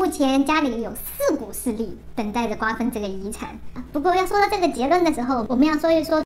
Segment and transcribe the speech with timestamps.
[0.00, 3.50] 目前家里有四股势力等待着瓜分这个遗产。
[3.92, 6.22] 不过要说到这个结论的时候，我们要说一说。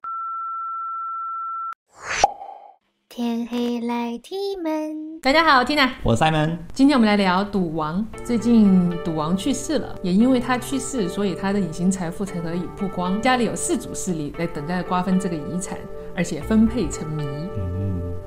[3.08, 5.20] 天黑来踢门。
[5.20, 6.56] 大家好，Tina，我是 Simon。
[6.72, 8.06] 今天我们来聊赌王。
[8.24, 13.20] 最近赌王去世了，也因为他去世，所以他的隐形财富才得以曝光。
[13.20, 15.76] 家里有四组势力在等待瓜分这个遗产，
[16.14, 17.24] 而且分配成谜。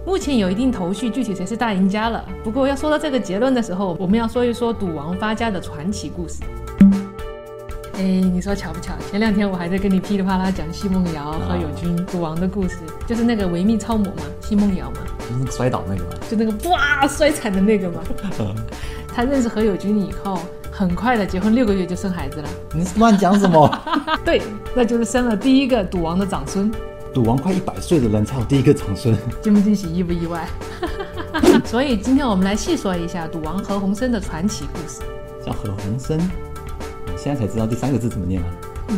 [0.07, 2.23] 嗯，目前有一定头绪，具体谁是大赢家了。
[2.41, 6.41] 不过要说到这个结论的时候，我们要说一说赌王发家的传奇故事。
[7.95, 8.93] 哎，你说巧不巧？
[9.11, 16.09] 前两天我还在跟你噼里啪啦讲奚梦瑶、何友军赌王的故事，就是那个维密超模嘛，奚梦瑶嘛，就是那个摔倒那个吗？
[16.29, 18.01] 就那个哇摔惨的那个嘛。
[19.13, 20.39] 他认识何友军以后，
[20.71, 22.47] 很快的结婚六个月就生孩子了。
[22.73, 23.67] 你乱讲什么？
[24.23, 24.41] 对，
[24.75, 26.71] 那就是生了第一个赌王的长孙。
[27.17, 30.47] 赌王快一百岁的人才有第一个长孙，惊不惊喜，意不意外？
[31.65, 35.01] 所以今天我们来细说一下赌王何鸿燊的传奇故事。
[35.43, 36.21] 叫何鸿燊。
[37.17, 38.47] 现在才知道第三个字怎么念啊？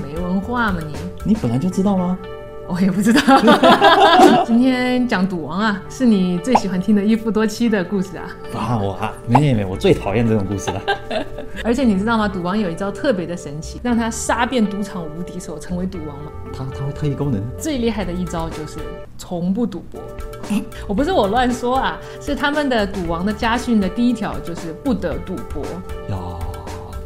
[0.03, 0.93] 没文化吗你？
[1.23, 2.19] 你本来就知道吗？
[2.69, 3.19] 我也不知道。
[4.45, 8.29] 今天讲赌王啊，是你最喜欢听的一夫多妻的故事啊？
[8.55, 10.81] 啊，我啊，没没，我最讨厌这种故事了。
[11.65, 12.27] 而且你知道吗？
[12.27, 16.31] 赌王有一招特别的神奇，让他杀遍赌场无敌手，成为赌王吗？
[16.53, 17.41] 他他会特异功能？
[17.57, 18.77] 最厉害的一招就是
[19.17, 19.99] 从不赌博。
[20.87, 25.63] 我不是我乱说啊，是他们的赌王的家训的第一条就是不得赌博。
[26.09, 26.28] 哟。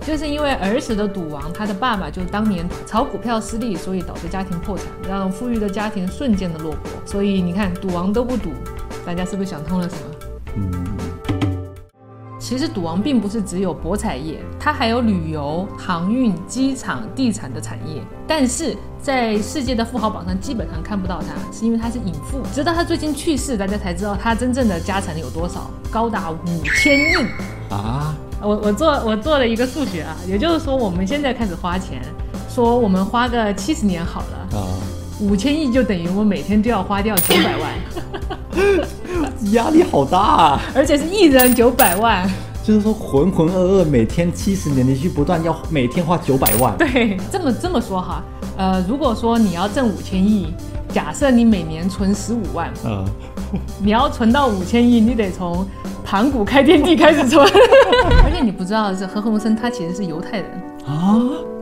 [0.05, 6.91] 就是因为儿时的赌王，他的爸爸就当年炒股票失利，所以导致家庭破产，让富裕的家庭瞬间的落魄。
[7.05, 8.51] 所以你看，赌王都不赌，
[9.05, 10.01] 大家是不是想通了什么？
[10.57, 10.71] 嗯。
[12.37, 18.01] 其实赌王并不是只有博彩业，它还有旅游、航运、机场、地产的产业。
[18.27, 22.41] 但是在世界的富豪榜上基本上看不到他，是因为他是隐富。
[22.53, 26.37] 直到他最近去世，大家才知道他真正的家产有多少，高达五
[26.81, 27.15] 千亿
[27.69, 28.13] 啊！
[28.43, 32.01] 我我做我做了一个数学啊，也就是说我们现在开始花钱，
[32.53, 34.67] 说我们花个七十年好了啊，
[35.21, 37.71] 五千亿就等于我每天都要花掉九百万，
[39.53, 40.61] 压力好大啊！
[40.75, 42.29] 而且是一人九百万，
[42.63, 46.75] 就是说浑浑噩噩每天七十年，你去不断要每天花九百万。
[46.77, 48.21] 对，这么这么说哈，
[48.57, 50.53] 呃，如果说你要挣五千亿，
[50.93, 53.03] 假设你每年存十五万，嗯，
[53.83, 55.65] 你要存到五千亿，你得从。
[56.05, 57.43] 盘古开天地开始存，
[58.23, 60.45] 而且你不知道的是，何鸿燊他其实是犹太人
[60.85, 61.17] 啊。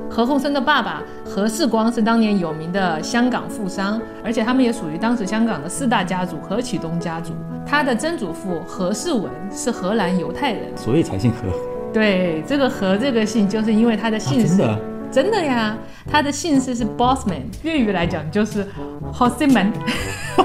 [0.09, 7.33] 何鸿燊的爸爸何世光是当年有名的香港富商，而且他们也属于当时香港的四大家族何启东家族。
[7.65, 11.47] 他的曾祖父何世文是荷兰犹太人，所以才姓何。
[11.93, 14.63] 对，这个何这个姓就是因为他的姓氏。
[15.11, 15.77] 真的呀，
[16.09, 18.66] 他的姓氏是 Bossman，粤语来讲就是
[19.13, 19.72] Hosman。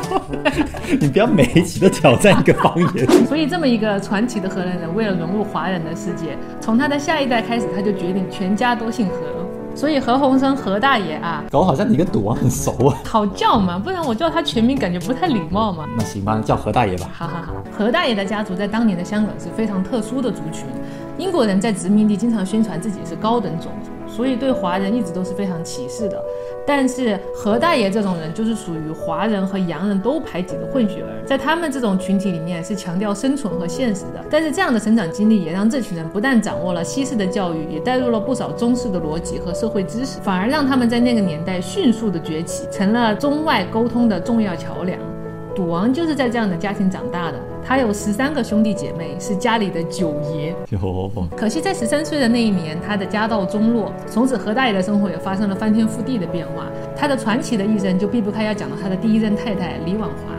[1.01, 3.07] 你不要每一集都挑战一个方言。
[3.27, 9.15] 所以这么一个传奇的荷兰人，为了融入华人的世界，从他的下一代开始，他就决定全家都姓何。
[9.77, 12.99] 所以何鸿燊何大爷啊，搞好像你跟赌王很熟啊。
[13.05, 15.85] 好叫嘛，不然我叫他全名感觉不太礼貌嘛。
[15.97, 17.09] 那行吧，叫何大爷吧。
[17.13, 20.65] 好好好，何大爷的家族在当年的香港是非常特殊的族群。
[21.19, 23.91] 英国人在殖民地经常宣传自己是高等种族。
[24.17, 26.25] 所以对华人一直都是非常歧视的，
[26.67, 34.25] 但是何大爷这种人就是属于华人和洋人都排挤的混血儿，在他们这种群体里面是强调生存和现实的。
[34.31, 44.99] 但是这样的成长经历也让这群人不但掌握了西式的教育，也带入了不少中式的逻辑和社会知识，反而让他们在那个年代迅速的崛起，成了中外沟通的重要桥梁。
[45.55, 50.55] 赌王就是在这样的家庭长大的，他有十三个兄弟姐妹，是家里的九爷。
[51.37, 56.67] 可惜在十三岁的那一年，他的家道中落，从此何大爷的生活也发生了翻天覆地的变化。
[56.97, 60.33] 他的传奇的一生就避不开要讲到他的第一任太太李婉华。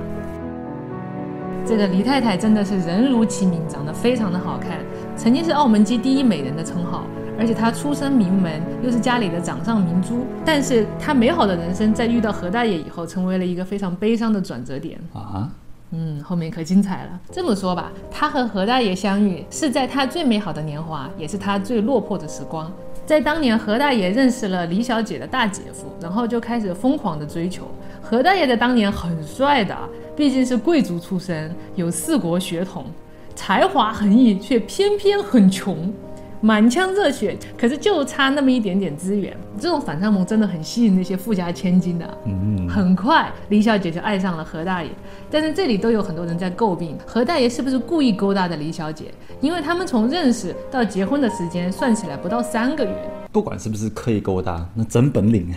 [1.66, 4.78] 这个李太太真的是人如其名，长得非常的好看，
[5.18, 7.04] 曾经是澳门街第一美人的称号。
[7.38, 15.52] 而且她出身名门，又是家里的掌上明珠，但是她美好的人生在遇到何大爷以后，成为了一个非常悲伤的转折点啊。
[15.92, 17.20] 嗯，后面可精彩了。
[17.32, 22.72] 这么说吧，他和何大爷相遇是在他最美好的年华，也是他最落魄的时光。
[23.06, 27.64] 在当年，何大爷认识了李小姐的大姐夫，然后就开始疯狂的追求。
[28.02, 29.74] 何大爷在当年很帅的，
[30.14, 32.86] 毕竟是贵族出身，有四国血统，
[33.34, 35.94] 才华横溢，却偏偏很穷。
[36.42, 39.36] 满腔热血，可是就差那么一点点资源。
[39.60, 42.18] 这种反差萌真的很吸引那些富家千金的。
[42.26, 44.90] 嗯，很快李小姐就爱上了何大爷。
[45.32, 49.06] 但是这里都有很多人在诟病何大爷是不是故意勾搭的李小姐，
[49.42, 53.10] 因为他们从认识到结婚的时间算起来不到三个月。
[53.38, 55.54] 不管是不是刻意勾搭，那真本领。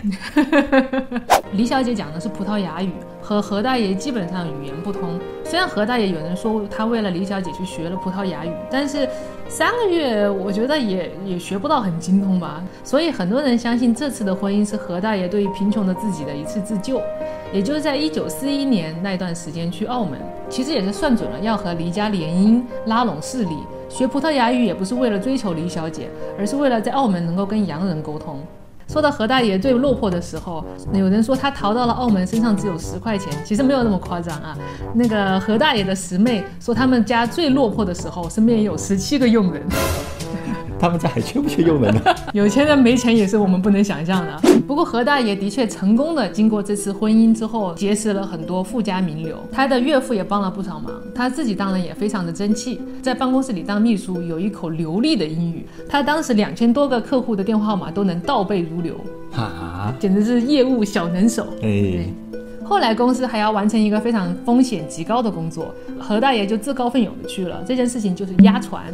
[1.53, 5.19] 李小姐讲的是葡萄牙语，和何大爷基本上语言不通。
[5.43, 9.09] 虽然何大爷有人说他为了李小姐去学了葡萄牙语，但是
[9.49, 12.63] 三个月我觉得也也学不到很精通吧。
[12.83, 17.01] 所以很多人相信这次的婚姻是何大爷对于贫穷的自己的一次自救。
[17.51, 20.19] 也就是在一九四一年那段时间去澳门，
[20.51, 23.57] 其实也是算准了要和黎家联姻，拉拢势力。
[23.91, 26.09] 学葡萄牙语也不是为了追求李小姐，
[26.39, 28.39] 而是为了在澳门能够跟洋人沟通。
[28.87, 34.57] 说到何大爷最落魄的时候，有人说他逃到了澳门，身上只有十块钱，其实没有那么夸张啊。
[34.95, 39.61] 那个何大爷的十妹说，他们家最落魄的时候，身边有十七个佣人。
[40.81, 42.01] 他们家还缺不缺佣人呢？
[42.33, 44.41] 有钱人没钱也是我们不能想象的。
[44.67, 58.95] 不过何大爷的确成功的经过这次婚姻之后，结识了很多富家名流，他的岳父也帮了不少忙，他自己当然也非常的争气，在办公室里当秘书，有一口流利的英语，他当时两千多个客户的电话号码都能倒背如流，
[59.37, 61.45] 啊，简直是业务小能手。
[61.61, 62.03] 哎，
[62.63, 67.63] 后来公司还要完成一个非常风险极高的工作，何大爷就自告奋勇的去了。
[67.67, 68.85] 这件事情就是压船。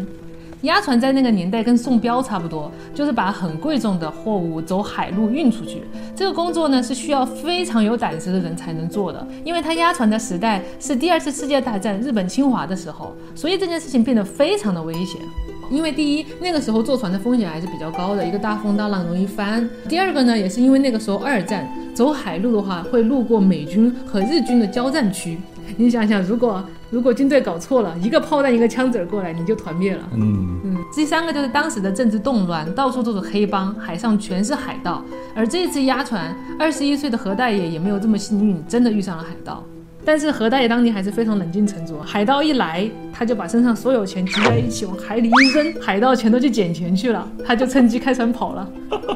[0.61, 5.83] 押船在那个年代跟送镖差不多，就是把很贵重的货物走海路运出去。
[6.15, 15.21] 这个工作呢是需要非常有胆识的人才能做的，因为他押船的时代是第二次世界大战日本侵华的时候，所以这件事情变得非常的危险。
[15.69, 25.37] 因为第一，那个时候坐船的风险还是比较高的，一个大风大浪容易翻；第二个呢，也是因为那个时候二战走海路的话，会路过美军和日军的交战区。
[25.75, 30.01] 你想想，如果如果军队搞错了，一个炮弹一个枪子儿过来，你就团灭了。
[30.13, 35.03] 嗯，嗯，第三个就是当时的政治动乱，到处都是黑帮，海上全是海盗。
[35.35, 39.63] 而这次押船，二十一岁的何大爷也没有这么幸运，真的遇上了海盗。
[40.05, 48.69] 但是何大爷当年还是非常冷静沉着，海盗一来，他就把身上所有钱集在一起往海里一扔，海盗全都去捡钱去了，他就趁机开船跑了。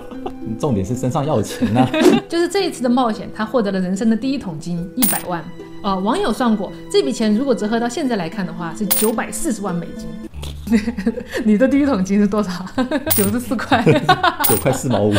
[0.60, 1.90] 重点是身上要有钱啊。
[2.28, 5.42] 就是这一次的冒险，他获得了人生的第一桶金，一百万。
[5.84, 10.08] 呃，网友算过，这笔钱如果折合到现在来看的话，是九百四十万美金。
[11.44, 12.52] 你的第一桶金是多少？
[13.16, 13.84] 九十四块。
[14.48, 15.14] 九块四毛五。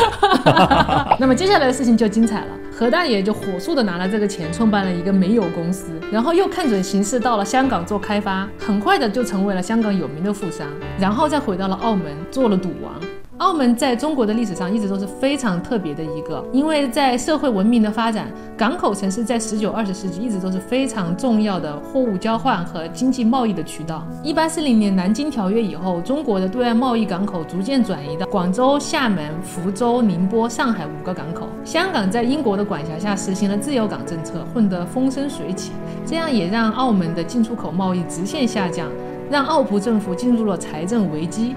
[1.19, 10.67] 那么接下来的事情就精彩了，何大爷就火速的拿了这个钱，创办了一个煤油公司，然后又看准形势到了香港做开发，很快的就成为了香港有名的富商，
[10.99, 12.94] 然后再回到了澳门做了赌王。
[13.43, 24.06] 澳门在中国的历史上一直都是非常特别的一个，因为在社会文明的发展，港口城市在十九、二十世纪一直都是非常重要的货物交换和经济贸易的渠道。
[24.23, 31.49] 一八四零年南京条约以后，中国的对外贸易港口逐渐转移到广州、厦门、福州、宁波、上海五个港口。
[31.65, 35.73] 香港在英国的管辖下实行了自由港政策，混得风生水起，
[36.06, 38.87] 这样也让澳门的进出口贸易直线下降，
[39.29, 41.56] 让澳葡政府进入了财政危机。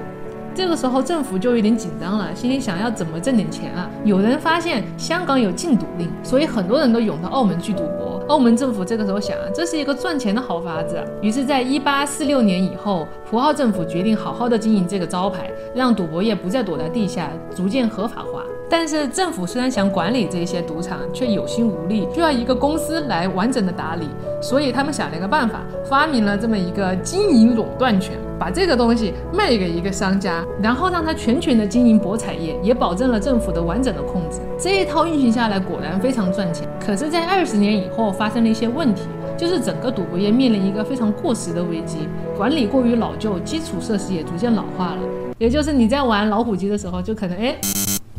[0.55, 3.89] 这个时候政府就有点紧张了，心里想要怎么挣点钱啊？
[4.05, 8.23] 有人发现香港有禁赌令，所以很多人都涌到澳门去赌博。
[8.29, 18.41] 澳门政府这个时候想啊，这是一个赚钱的好法子，于是，在一八四六年以后，葡澳政府决定好好的经营这个招牌，让赌博业不再躲在地下，逐渐合法化。
[18.69, 24.07] 但是政府虽然想管理这些赌场，却有心无力，需要一个公司来完整的打理，
[24.41, 34.39] 所以他们想了一个办法，发明了这么一个经营垄断权，把这个东西卖给一个商家，然后让他全权的经营博彩业，也保证了政府的完整的控制。
[34.59, 36.67] 这一套运行下来，果然非常赚钱。
[36.79, 39.03] 可是，在二十年以后发生了一些问题，
[39.37, 44.99] 就是整个赌博业面临一个非常过时的危机，管理过于老旧，基础设施也逐渐老化了。
[45.37, 47.55] 也就是你在玩老虎机的时候，就可能哎。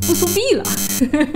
[0.01, 0.65] 不出币了，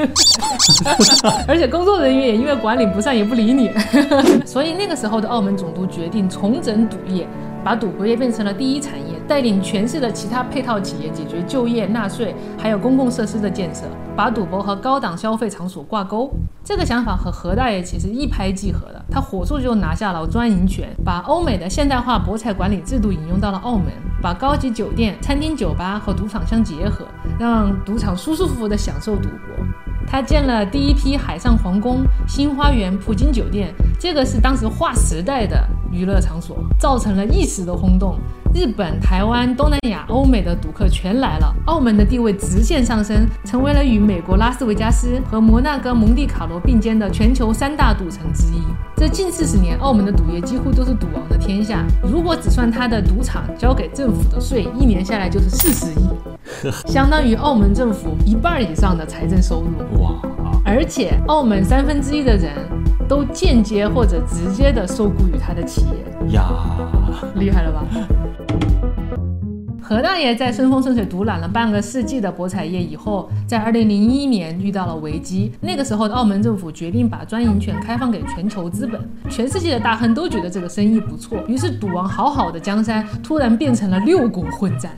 [1.48, 3.70] 而且工作人员也因为管理不善也不理你，
[4.46, 7.26] 所以那个时候的澳门总督决定重整赌业，
[7.64, 13.82] 把赌博业变成了第一产业，带领全市的其他配套企业解决就业、纳税，还有公共设施的建设，
[14.20, 16.30] 把赌博和高档消费场所挂钩。
[16.62, 23.86] 这个想法和何大爷其实一拍即合的，他火速就拿下了专营权，把欧美的现代化博彩管理制度引用到了澳门，
[24.20, 27.06] 把高级酒店、餐厅、酒吧和赌场相结合，
[27.38, 29.66] 让赌场舒舒服服地享受赌博。
[30.06, 38.18] 他建了第一批海上皇宫、新花园、葡京酒店，这个是当时划时代的娱乐场所，造成了一时的轰动。
[38.52, 48.60] 日本、台湾、东南亚、欧美的赌客全来了，澳门的地位直线上升，成为了与美国拉斯维加斯和摩纳哥蒙地卡罗并肩的全球三大赌城之一。
[48.96, 51.84] 这近四十年，澳门的赌业几乎都是赌王的天下。
[52.02, 60.02] 如果只算他的赌场交给政府的税，一年下来就是四十亿，相当于澳门政府一半以上的财政收入。
[60.02, 60.10] 哇！
[60.64, 62.52] 而且澳门三分之一的人
[63.08, 66.50] 都间接或者直接的受雇于他的企业，呀，
[67.36, 67.84] 厉害了吧？
[69.82, 75.50] 何大爷在顺风顺水独揽了半个世纪的博彩业以后，在二零零一年遇到了危机。
[75.60, 84.92] 那个时候的澳门政府决定把专营权开放给全球资本，全世界的大亨都觉得这个生意不错，于是赌王好好的江山突然变成了六国混战。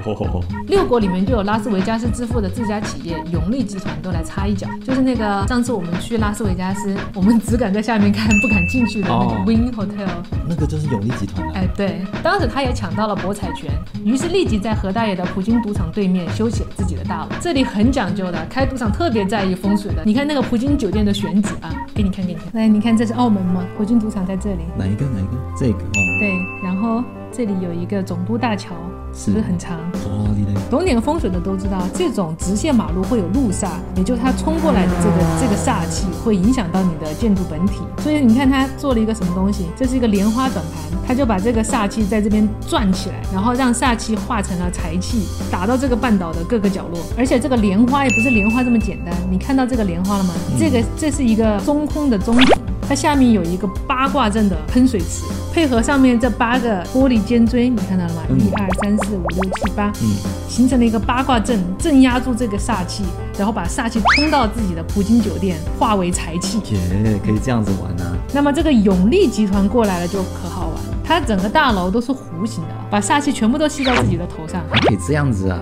[0.68, 10.08] 六国里面就有拉斯维加斯之父的自家企业永利集团都来插一脚，就是那个上次我们去拉斯维加斯，我们只敢在下面看，不敢进去的那个哦 Win Hotel。
[10.48, 11.52] 那个就是永利集团啊。
[11.54, 13.70] 哎，对，当时他也抢到了博彩权，
[14.04, 17.28] 于是立即在何大爷的葡京赌场对面修起了自己的大楼。
[17.40, 20.02] 这里很讲究的，开赌场特别在意风水的。
[20.04, 22.44] 你看那个葡京酒店的选址啊，给你看，给你看。
[22.54, 23.64] 来，你看这是 澳门吗？
[23.76, 24.60] 葡京赌场在这里。
[24.76, 25.04] 哪一个？
[25.06, 25.32] 哪一个？
[25.58, 28.74] 这个哦，对，然后这里有一个总督大桥，
[29.14, 29.78] 是不是很长？
[30.04, 30.28] 哦，
[30.70, 37.80] 懂点风水的都知道，这种直线马路会有路煞，也就是它冲过来的这个这个煞气会影响到你的建筑本体。
[37.98, 46.98] 所以你看它做了一个什么东西，这是一个莲花转盘，它就把这个煞气在这边转起来，然后让煞气化成了财气，打到这个半岛的各个角落。
[47.16, 50.34] 而且这个莲花也不是莲花这么简单，你看到这个莲花了吗？
[50.58, 52.62] 这个这是一个中空的中庭。
[52.88, 58.22] 它下面有一个八卦阵的喷水池，配合上面这八个玻璃尖锥，你看到了吗？
[58.30, 60.16] 嗯一二三四五六七八，嗯，
[60.48, 63.04] 形成了一个八卦阵，镇压住这个煞气，
[63.36, 66.58] 然后把煞气冲到自己的葡京酒店，化为财气。
[66.72, 68.16] 耶，可以这样子玩啊。
[68.32, 74.62] 那么这个永利集团过来了就可好玩了，它整个大楼都是弧形的，把煞气全部都吸到自己的头上。
[74.70, 75.60] 还可以这样子啊。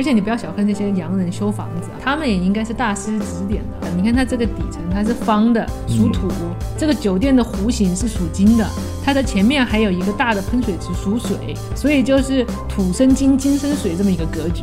[0.00, 3.88] 而且你不要小看这些洋人修房子啊，他们也应该是大师指点的。
[3.94, 6.26] 你看它这个底层它是方的，属土；
[6.78, 8.66] 这个酒店的弧形是属金的，
[9.04, 14.62] 它的前面还有一个大的喷水池属水，所以就是土生金，金生水这么一个格局。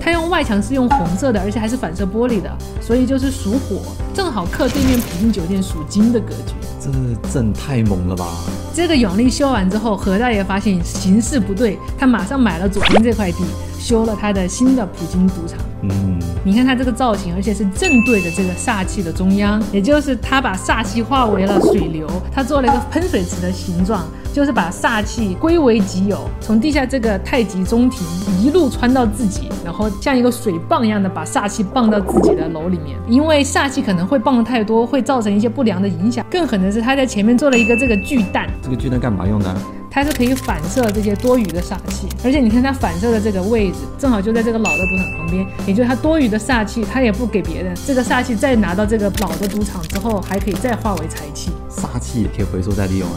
[0.00, 2.48] 它用外墙是用红色的，而且还是反射玻璃的，
[2.80, 3.82] 所以就是属火，
[4.14, 6.54] 正好克对面普京酒店属金的格局。
[6.78, 8.24] 这阵太猛了吧？
[8.72, 13.38] 这个永利修完之后，何大爷发现形势不对，他马上买了左边这块地，
[13.78, 15.58] 修了他的新的普京赌场。
[15.82, 28.06] 嗯，你看他这个造型，而且是正对着这个煞气的中央，也就是他把煞气化为了水流，他做了一个喷水池的形状，就是把煞气归为己有，从地下这个太极中庭
[28.42, 32.96] 一路穿到自己，然后像一个水泵一样的把煞气泵到自己的楼里面。
[33.06, 36.24] 因为煞气可能会泵的太多，会造成一些不良的影响。
[36.30, 39.56] 更狠的是，他在前面做了一个这个巨蛋，这个巨蛋干嘛用的啊？
[39.96, 53.16] 它是可以反射这些多余的煞气，而且你看它反射的这个位置，正好就在这个老的赌场旁边，也就是它多余的煞气，它也不给别人，这个煞气再拿到这个老的赌场之后，还可以再化为财气，煞气也可以回收再利用啊，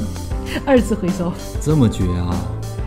[0.66, 1.34] 二次回收。
[1.60, 2.34] 这么绝啊！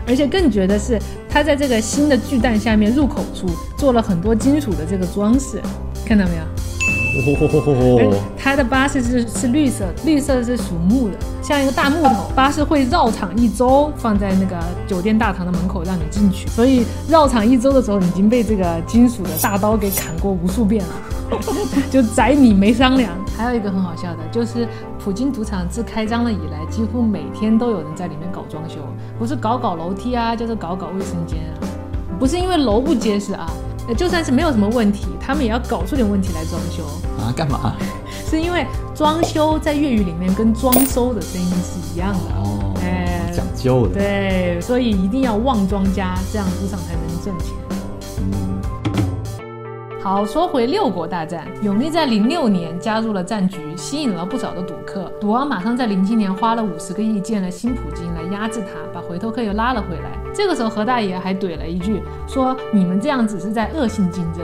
[0.07, 3.47] 而且更绝的是，它在这个新的巨蛋下面入口处
[3.77, 5.61] 做了很多金属的这个装饰，
[6.03, 6.72] 看到没有？
[7.15, 12.31] 哦，它的巴士是是绿色的，绿色是属木的，像一个大木头。
[12.35, 16.47] 巴士会绕场一周，放在那个酒店大堂的门口让你进去。
[16.47, 21.37] 所以绕场一周的时候，已经被这个金属的大刀给砍过无数遍了，
[21.91, 23.11] 就宰你没商量。
[23.37, 24.67] 还有一个很好笑的，就是
[25.03, 28.75] 普京赌场自开张了以来，几乎每天都有人在里面搞装修，
[29.19, 31.61] 不是搞搞楼梯啊，就是搞搞卫生间啊。
[32.19, 33.49] 不是因为楼不结实啊，
[33.97, 36.83] 就算是没有什么问题，他们也要搞出点问题来装修。
[37.21, 37.75] 啊，干嘛？
[38.29, 42.19] 是因为装修在粤语里面跟装修的声音是一样的。
[42.35, 43.93] 哦，哎讲究的。
[43.95, 47.53] 对，所以一定要旺庄家，这样赌场才能挣钱。
[48.19, 48.61] 嗯，
[50.01, 55.11] 好，说回六国大战，永利在零六年加入了战局，吸引了不少的赌客。
[55.21, 60.12] 赌王马上在零七年花了五十个亿建了新普京来压制他，把回头客又拉了回来。
[60.33, 64.41] 这个时候何大爷还怼了一句，说你们这样只是在恶性竞争。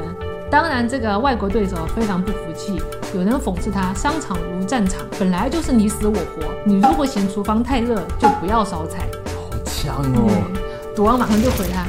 [0.52, 2.82] 当然，这个外国对手非常不服气，
[3.14, 6.54] 有人讽刺他：商场如战场，本来就是你死我活。
[6.64, 9.08] 你如果嫌厨房太热，就不要烧菜。
[9.26, 10.94] 好强哦！
[10.96, 11.86] 赌王马上就回他：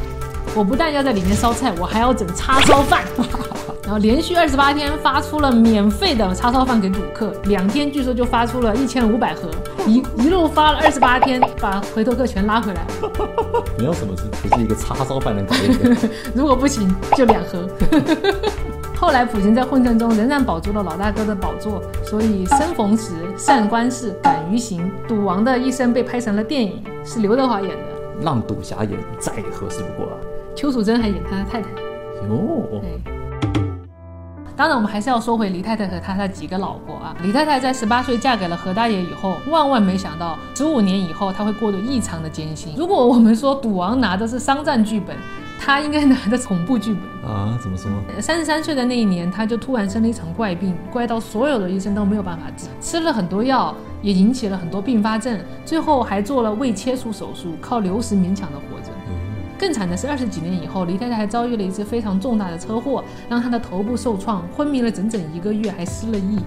[0.54, 3.02] 我不但要在里面烧菜，我还要整叉烧饭。
[3.90, 9.50] 然后连续二十八天发出了免费的叉烧饭给赌客，两天据说就发出了一千五百盒，
[9.84, 13.10] 一一路发了二十八天，把回头客全拉回来了。
[13.76, 16.08] 没有什么是不是一个叉烧饭能搞定的。
[16.36, 17.68] 如果不行，就两盒。
[18.96, 30.16] 后来普京在混战中仍然保住了老大哥的宝座，所以生逢时、善观事、敢于行，赌王的一生被拍成了电影，是刘德华演的，让赌侠演再合适不过了。
[30.54, 31.68] 邱淑贞还演他的太太。
[32.28, 33.19] 哟，对。
[34.60, 37.16] 当然，我们还是要说回黎太太和她的几个老婆啊。
[37.22, 42.74] 李太太在十八岁嫁给了何大爷以后，万万没想到，十五年以后她会过得异常的艰辛。
[42.76, 45.16] 如果我们说赌王拿的是商战剧本，
[45.58, 47.30] 他应该拿的是恐怖剧本。
[47.32, 47.90] 啊，怎么说？
[48.20, 58.92] 三十三岁的那一年，他就突然生了一场怪病，怪到所有的医生都没有办法治，吃了很多药，也引起了很多并发症，最后还做了胃切除手术，靠流食勉强的活着。
[59.60, 66.38] 更惨的是，二十几年以后，李太太还遭遇了一次非常重大的车祸，让她的头部受创，昏迷了整整一个月，还失了忆。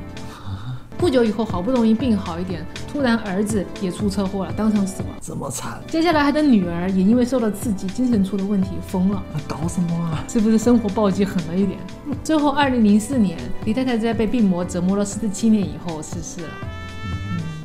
[0.98, 5.12] 不久以后，好不容易病好一点，突然儿子也出车祸了，当场死亡。
[5.22, 9.22] 这么惨，接下来他的女儿也因为受到刺激，精神出了问题，疯了。
[9.32, 10.24] 那搞什么啊？
[10.28, 11.78] 是不是生活暴击狠了一点？
[12.24, 16.48] 最后，二零零四年，李太太在被病魔折磨了四十七年以后逝世了。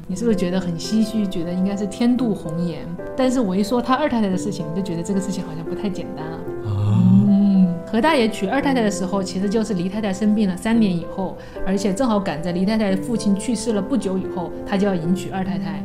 [0.09, 1.27] 嗯，你是不是觉得很唏嘘？
[1.27, 2.87] 觉得应该是天妒红颜？
[3.17, 6.39] 但是我一说他二太太的事情，你就觉得这个事情好像不太简单了。
[6.65, 11.37] 嗯，何大爷娶二太太的时候，其实就是黎太太生病了三年以后，
[11.67, 15.83] 而且正好赶在黎太太的父亲去世了不久以后，他就要迎娶二太太。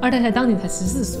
[0.00, 1.20] 二太太当年才十四岁，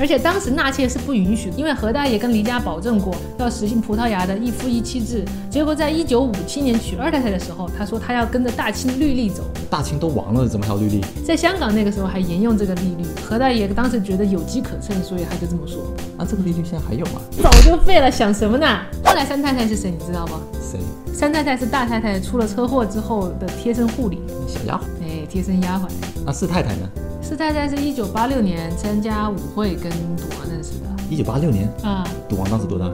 [0.00, 5.22] 而且当时纳妾是不允许，因为何大爷跟黎家保证过要实行葡萄牙的一夫一妻制。
[5.50, 9.44] 结果在一九五七年娶二太太的时候，他说他要跟着大清律例走。
[9.68, 11.04] 大清都亡了，怎么还有律例？
[11.22, 15.82] 在香港那个时候还沿用这个律例，何大爷当时觉得有机可乘，所以他就这么说。
[16.16, 17.20] 啊，这个律例现在还有吗？
[17.42, 18.66] 早就废了，想什么呢？
[19.04, 20.40] 后来三太太是谁，你知道吗？
[20.62, 20.80] 谁？
[21.12, 24.80] 三太太是大太太出了车祸之后的贴身护理，小丫鬟。
[25.02, 25.82] 哎，贴身丫鬟。
[26.24, 26.88] 那四太太呢？
[27.30, 30.86] 四太太是一九八六年参加舞会跟赌王认识的。
[31.08, 32.90] 一九八六年啊，赌王当时多大？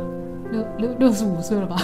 [0.53, 1.75] 六六六十五岁了吧？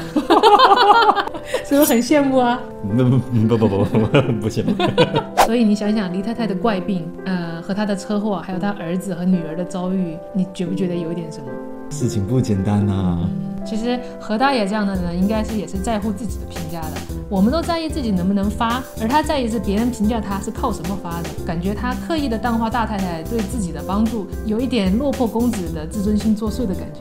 [1.64, 2.60] 是不是很羡慕啊？
[2.82, 4.74] 不不不不不不羡慕。
[5.46, 11.46] 所以你想想，黎太太的怪病，呃，和她的车祸，还有她儿子和女儿的遭遇，你觉不觉得有点什么？
[11.88, 13.18] 事情不简单呐。
[13.64, 17.00] 其实何大爷这样的人，应该是也是在乎自己的评价的。
[17.28, 21.28] 我们都在意自己能不能发，而他在意是别人评价他是靠什么发的。
[21.46, 27.00] 感觉他刻意的淡化大太太对自己的帮助，有一点落魄公子的自尊心作祟的感觉。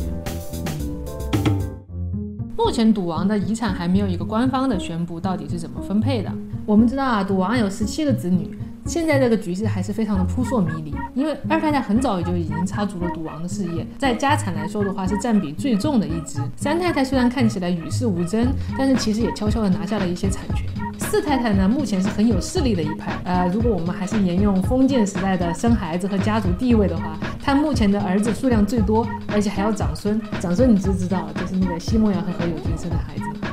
[2.55, 6.31] 目前赌王的遗产还没有一个官方的宣布到底是怎么分配的。
[6.65, 8.57] 我们知道啊，赌王有十七个子女。
[8.85, 16.39] 现在这个局势还是非常的扑朔迷离，因为二太太很早就已经插足了赌王的事业，在家产来说的话是占比最重的一支。
[16.55, 18.47] 三太太虽然看起来与世无争，
[18.77, 20.65] 但是其实也悄悄的拿下了一些产权。
[20.97, 23.19] 四太太呢，目前是很有势力的一派。
[23.23, 30.21] 呃，如果我们还是沿用封建时代的生孩子和家族地位的话，她目前的儿子数量最多，而且还要长孙。
[30.39, 31.27] 长孙你知不知道？
[31.35, 33.50] 就是那个奚梦瑶和何猷君生的孩子。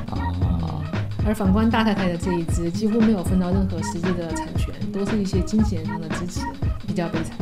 [1.28, 6.40] 而反观大太太的这一支，几乎没有分到任何实际的产权，都是一些经纪人上的支持，
[6.86, 7.36] 比较悲惨。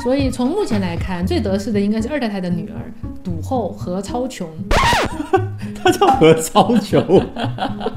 [0.00, 2.76] 所以从目前来看，最得势的应该是二太太的女儿
[3.24, 4.48] 赌后何超琼。
[5.82, 7.04] 她叫何超琼。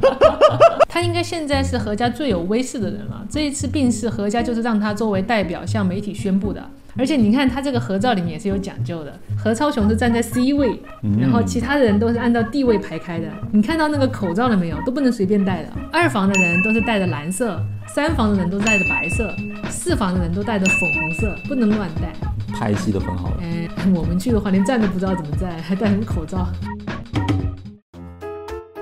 [0.90, 3.24] 他应该现在是何家最有威势的人了。
[3.30, 6.68] 这一次病逝，何家就是让他作为代表向媒体宣布的。
[6.98, 10.80] 而且你看他这个合照里面也是有讲究的，何超琼是站在 C 位，
[11.20, 13.28] 然后其他的人都是按照地位排开的。
[13.52, 14.78] 你看到那个口罩了没有？
[14.86, 15.70] 都不能随便戴的。
[15.92, 19.34] 二房的人都是戴的蓝色，三房的人都戴的白色，
[19.70, 22.14] 四房的人都戴的粉红色，不能乱戴。
[22.54, 23.38] 拍戏都很好了。
[23.42, 26.48] 哎，我们去的话连站都不知道怎么站，还戴什么口罩？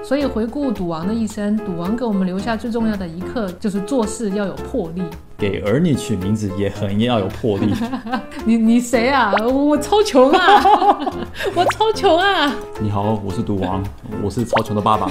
[0.04, 5.04] 所以回顾赌王的一生，赌王给我们留下最重要的一课就是做事要有魄力。
[5.40, 7.74] 给儿女取名字也很要有魄力。
[8.46, 9.34] 你你谁啊？
[9.48, 10.62] 我超穷啊！
[11.56, 12.54] 我超穷啊！
[12.82, 13.82] 你好，我是赌王，
[14.22, 15.10] 我是超穷的爸爸。